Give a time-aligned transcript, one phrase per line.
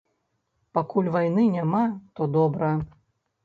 [0.77, 1.85] Пакуль вайны няма,
[2.17, 2.75] то добра.